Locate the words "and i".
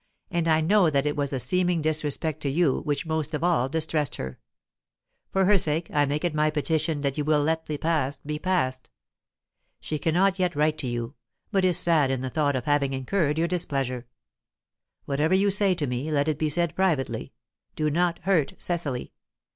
0.31-0.61